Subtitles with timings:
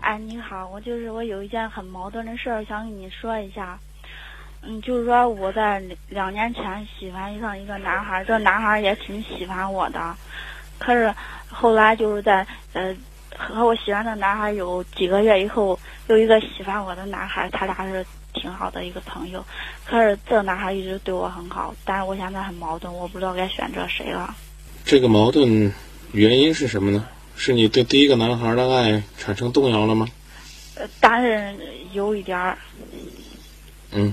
[0.00, 3.78] 哎，你好，我就是我有一件很矛盾的事儿想跟你说一下。
[4.62, 10.14] 嗯，就是说我在两年前喜欢上一个男孩，这男孩也挺喜欢我的，
[10.78, 11.14] 可是
[11.48, 12.94] 后来就是在呃
[13.36, 18.04] 和我喜欢的男孩有几个月以后，有一个喜欢我的男孩，他俩是
[18.34, 19.44] 挺好的一个朋友。
[19.84, 24.34] 可是这男孩一直对我很好，但是我现在很矛盾，我不知道该选择谁了。
[24.84, 25.72] 这个矛盾
[26.12, 27.06] 原因是什么呢？
[27.38, 30.08] 是你对第一个男孩的爱产生动摇了吗？
[30.74, 31.54] 呃，但是
[31.92, 32.58] 有一点儿。
[33.92, 34.12] 嗯。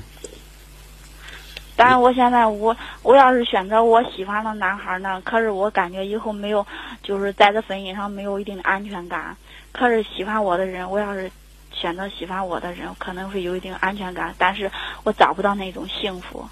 [1.75, 5.21] 但是我现在我我要是选择我喜欢的男孩呢？
[5.25, 6.65] 可是我感觉以后没有，
[7.03, 9.35] 就是在这婚姻上没有一定的安全感。
[9.73, 11.29] 可是喜欢我的人，我要是
[11.73, 14.71] 选择喜欢我的人，可能会有一定安全感，但是
[15.03, 16.47] 我找不到那种幸福。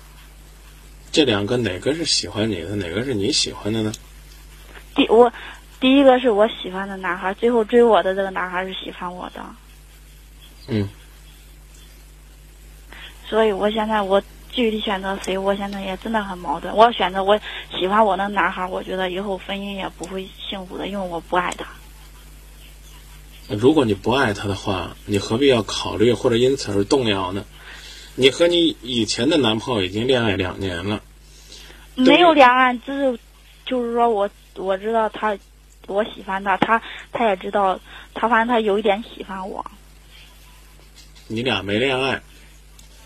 [1.11, 3.93] 这两个哪个是喜欢你的，哪个是你喜欢的呢？
[4.95, 5.31] 第我
[5.83, 9.45] 第一个是我喜欢的男孩，最后追我的这个男孩是喜欢我的。
[10.69, 10.87] 嗯。
[13.27, 14.23] 所以我现在我。
[14.55, 16.75] 具体选择谁，我现在也真的很矛盾。
[16.75, 17.35] 我选择我
[17.75, 21.65] 喜欢我的男孩，我觉得以后婚姻也不会幸福的，因为我不爱他。
[23.47, 27.43] 如果你不爱他的话，你何必要考虑或者因此而动摇呢？
[28.13, 31.01] 你和你以前的男朋友已经恋爱两年了。
[31.95, 33.19] 没有恋爱，只是
[33.65, 35.35] 就是说我我知道他，
[35.87, 36.81] 我喜欢他，他
[37.11, 37.79] 他也知道，
[38.13, 39.65] 他反正他有一点喜欢我。
[41.27, 42.21] 你俩没恋爱。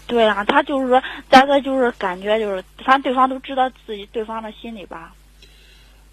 [0.07, 5.13] 对啊，他就是说，大概就是感觉就是，反正对方都知道自己对方的心理吧。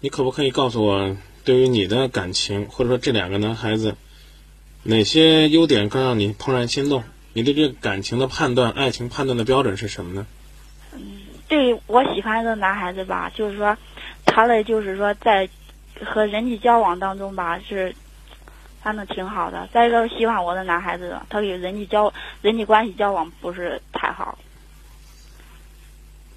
[0.01, 3.95] 你可不可以告诉我，对于你的感情，或者说这两个男孩子，
[4.83, 7.05] 哪些优点更让你怦然心动？
[7.31, 10.27] 你对这个感情的判断、爱情判断的标准是什么呢？
[10.93, 11.01] 嗯，
[11.47, 13.77] 对我喜欢的男孩子吧，就是说，
[14.25, 15.47] 他的就是说，在
[16.03, 17.95] 和人际交往当中吧是。
[18.83, 19.67] 反正挺好的。
[19.73, 24.37] 再一个，喜欢我的男孩子，他与人际交人际关系交往不是太好。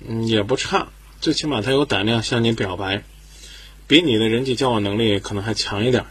[0.01, 0.87] 嗯，也不差，
[1.21, 3.03] 最起码他有胆量向你表白，
[3.87, 6.07] 比你的人际交往能力可能还强一点。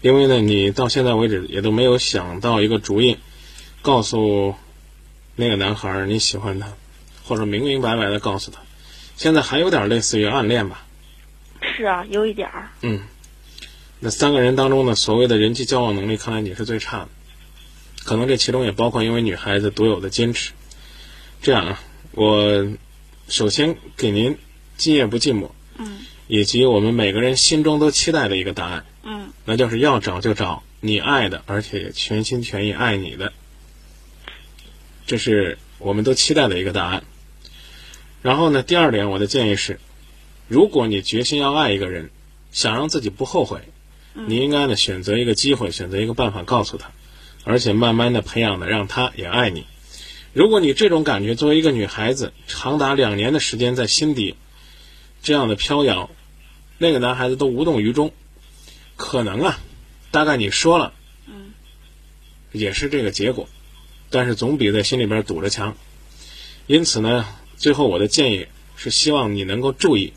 [0.00, 3.18] 因为呢，你到现在为止也都没有想到一个主意，
[3.82, 4.54] 告诉
[5.34, 6.68] 那个男孩你喜欢他，
[7.24, 8.60] 或者明明白白的告诉他。
[9.16, 10.84] 现在还有点类似于暗恋吧？
[11.62, 12.70] 是啊，有一点儿。
[12.82, 13.00] 嗯。
[14.00, 17.08] 那三个人当中呢，所谓的人际交往能力，看来你是最差的。
[18.04, 20.52] 可能这其中也包括因为女孩子独有的坚持。
[21.42, 21.80] 这样啊，
[22.12, 22.66] 我
[23.28, 24.38] 首先给您
[24.78, 33.34] 今夜不寂寞，嗯，以及我们每个人心中都期待的一个答案，嗯，那就是要找就找你爱的，而且全心全意爱你的。
[35.06, 37.04] 这是我们都期待的一个答案。
[38.22, 39.78] 然后呢，第二点，我的建议是，
[40.50, 42.10] 如果你决心要爱一个人，
[42.50, 43.60] 想让自己不后悔。
[44.14, 46.90] 你应该呢选择一个机会，选择一个办法告诉他，
[47.44, 49.64] 而且慢慢的培养的让他也爱你。
[50.32, 54.34] 如果你这种感觉作为一个女孩子，长达两年的时间在心底
[55.22, 56.10] 这样的飘摇，
[56.78, 58.12] 那个男孩子都无动于衷，
[58.96, 59.60] 可能啊，
[60.10, 60.92] 大概你说了，
[61.28, 61.52] 嗯，
[62.50, 63.48] 也是这个结果，
[64.10, 65.76] 但是总比在心里边堵着强。
[66.66, 67.24] 因此呢，
[67.56, 70.12] 最后我的建议是希望你能够注意，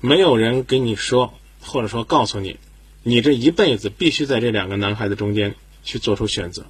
[0.00, 1.34] 没有人给你说。
[1.62, 2.58] 或者说告诉你，
[3.02, 6.64] 你这一辈子必须在这两个男孩子中间去做出选择。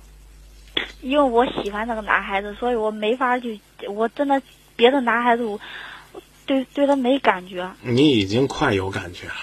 [1.01, 3.61] 因为我喜欢那个男孩子，所以我没法去。
[3.89, 4.43] 我真的
[4.75, 5.61] 别的男孩子，我
[6.45, 7.71] 对对他没感觉。
[7.83, 9.35] 你已经快有感觉了。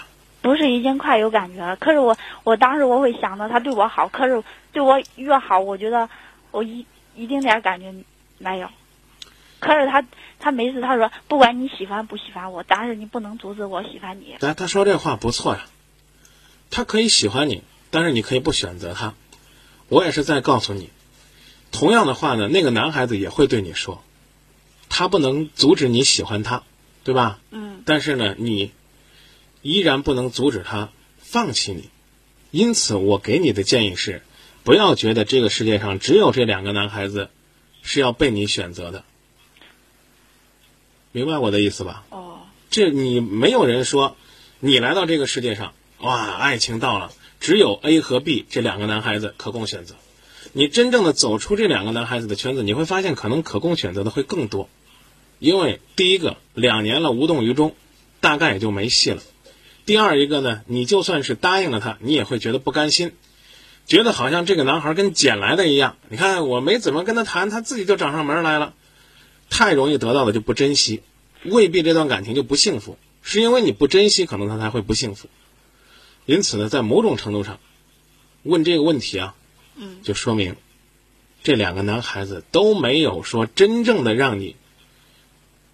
[0.41, 4.43] 不是已经快有感觉了，可是我我当时我会想到他对我好，可是
[4.73, 6.09] 对我越好，我觉得
[6.51, 7.93] 我一一丁点感觉
[8.37, 8.69] 没有。
[9.59, 10.05] 可是他，
[10.39, 14.35] 他每次他说，不管你喜欢不喜欢我，但是你不能阻止我喜欢你。
[14.39, 15.65] 但他说这话不错呀，
[16.69, 19.15] 他可以喜欢你，但是你可以不选择他。
[19.89, 20.89] 我也是在告诉你，
[21.71, 24.03] 同样的话呢，那个男孩子也会对你说，
[24.89, 26.63] 他不能阻止你喜欢他，
[27.03, 27.39] 对吧？
[27.51, 27.81] 嗯。
[27.85, 28.71] 但是呢，你
[29.61, 31.89] 依然不能阻止他放弃你。
[32.51, 34.21] 因此，我给你的建议是，
[34.63, 37.29] 不要觉得这个世界上只有这两个男孩子
[37.81, 39.03] 是要被你选择的。
[41.11, 42.03] 明白我的意思吧？
[42.09, 42.39] 哦，
[42.69, 44.15] 这你没有人说，
[44.59, 49.95] 你来到这个世界上，哇，爱情到了，只有 A 和 B 这两个男孩子可供选择。
[50.53, 54.69] 你真正的走出这两个男孩子的圈子，你会发现可能可供选择的会更多。
[55.39, 57.75] 因为第一个两年了无动于衷，
[58.21, 59.21] 大概也就没戏了。
[59.85, 63.11] 第二一个呢，你就算是答应了他，你也会觉得不甘心，
[63.85, 65.95] 觉得好像这个男孩跟捡来的一样。
[66.09, 68.73] 你看我没怎么跟他谈，他自己就找上门来了。
[69.49, 71.01] 太容易得到的就不珍惜，
[71.43, 75.29] 未必这段感情就不幸福，是因为你不珍惜，可能他才会不幸福。
[76.25, 77.59] 因此呢，在某种程度上，
[78.43, 79.35] 问这个问题啊，
[79.75, 80.55] 嗯就说明
[81.43, 84.55] 这两个男孩子都没有说真正的让你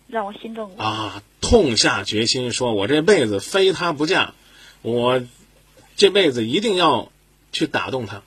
[0.08, 0.84] 让我心动过。
[0.84, 4.34] 啊痛下决心，说我这辈子非他不嫁，
[4.82, 5.24] 我
[5.96, 7.12] 这辈子一定要
[7.52, 8.22] 去打动他。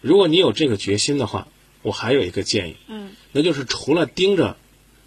[0.00, 1.48] 如果你有这个决心的话，
[1.82, 4.56] 我还有一个建议，嗯那就是除了盯着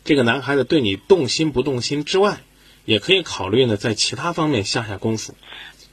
[0.03, 2.41] 这个男孩子对你动心不动心之外，
[2.85, 5.35] 也可以考虑呢在其他方面下下功夫，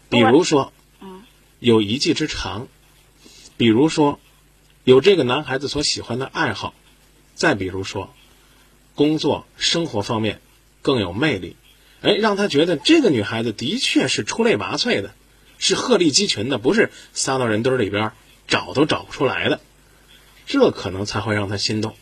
[0.09, 1.23] 比如说，嗯。
[1.61, 2.69] 有一技之长，
[3.57, 4.21] 比如说
[4.85, 6.73] 有这个男孩子所喜欢的爱好，
[7.35, 8.15] 再比如说
[8.95, 10.41] 工作生活方面
[10.83, 11.57] 更有魅力，
[12.01, 15.13] 哎，让他觉得这个女孩子的确是出类拔萃的，
[15.59, 18.13] 是鹤立鸡群的，不是撒到人堆里边
[18.47, 19.61] 找都找不出来的，
[20.47, 21.97] 这可能才会让他心动。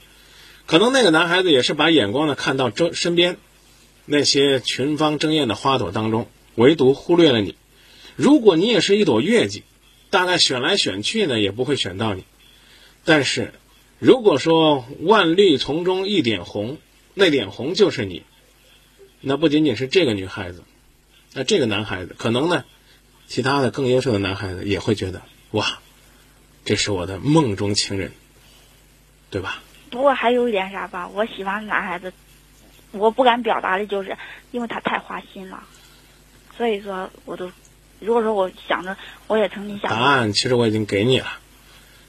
[0.66, 3.36] 可能那个男孩子也是把眼光呢看到周身边
[4.04, 7.54] 那些群芳争艳的花朵当中，唯独忽略了你。
[8.16, 9.62] 如果你也是一朵月季，
[10.10, 12.24] 大概选来选去呢也不会选到你。
[13.04, 13.52] 但是，
[13.98, 16.78] 如果说万绿丛中一点红，
[17.14, 18.22] 那点红就是你，
[19.20, 20.64] 那不仅仅是这个女孩子，
[21.32, 22.64] 那这个男孩子可能呢，
[23.28, 25.22] 其他的更优秀的男孩子也会觉得
[25.52, 25.78] 哇，
[26.64, 28.12] 这是我的梦中情人，
[29.30, 29.62] 对吧？
[29.96, 32.12] 不过还有一点啥吧，我喜欢的男孩子，
[32.92, 34.14] 我不敢表达的就是
[34.50, 35.62] 因为他太花心了，
[36.54, 37.50] 所以说我都，
[37.98, 38.94] 如果说我想着，
[39.26, 41.38] 我也曾经想答，案其实我已经给你了，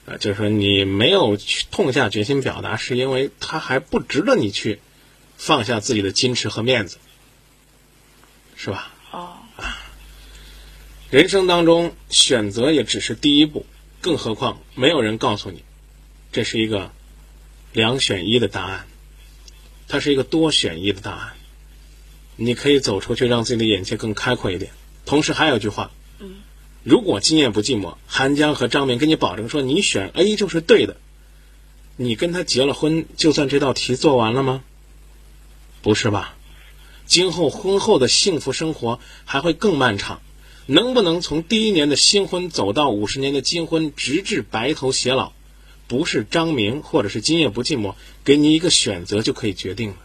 [0.04, 4.80] 呃，就是说你没有去痛下决心表达，是因为他还不值得你去
[5.38, 6.98] 放下自己的矜持和面子，
[8.54, 8.92] 是吧？
[9.12, 9.38] 哦，
[11.08, 13.64] 人生当中选择也只是第一步，
[14.02, 15.64] 更何况没有人告诉你，
[16.32, 16.92] 这是一个
[17.72, 18.86] 两选一的答案，
[19.88, 21.32] 它是一个多选一的答案。
[22.36, 24.70] 你可以走出去，让自己的眼界更开阔一点。
[25.04, 25.90] 同时还有句话，
[26.84, 30.96] 如果今夜不寂寞，韩江和张明跟你保证说你选 A 就是对的，
[31.96, 34.62] 你跟他结了婚，就算这道题做完了吗？
[35.82, 36.36] 不是吧？
[37.06, 40.20] 今后婚后的幸福生活还会更漫长。
[40.66, 45.32] 能不能从第一年的新婚走到五十年的金婚，直至白头偕老，
[45.88, 49.96] 不是张明或者是今夜不寂寞给你一个选择就可以决定了。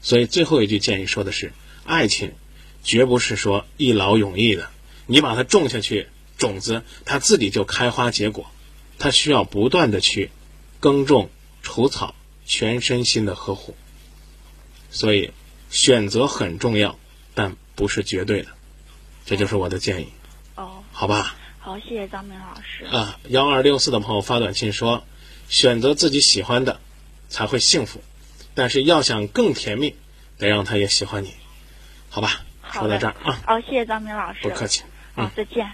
[0.00, 1.52] 所以最后一句建议说的是，
[1.84, 2.34] 爱情
[2.82, 4.68] 绝不是说一劳永逸的，
[5.06, 8.50] 你把它种下去，种子它自己就开花结果，
[8.98, 10.30] 它需要不断的去
[10.80, 11.30] 耕种、
[11.62, 12.14] 除草、
[12.44, 13.74] 全身心的呵护。
[14.90, 15.30] 所以
[15.70, 16.98] 选择很重要，
[17.34, 18.48] 但不是绝对的。
[19.24, 20.08] 这就是我的建议，
[20.54, 21.34] 哦，好吧？
[21.64, 22.84] 好，谢谢张明老师。
[22.84, 25.02] 啊，幺二六四的朋友发短信说，
[25.48, 26.78] 选择自己喜欢的
[27.30, 28.02] 才会幸福，
[28.54, 29.96] 但是要想更甜蜜，
[30.36, 31.32] 得让他也喜欢你，
[32.10, 32.42] 好吧？
[32.60, 34.40] 好说到这儿啊，好，谢谢张明老师。
[34.42, 34.82] 不客气。
[35.14, 35.66] 好，再见。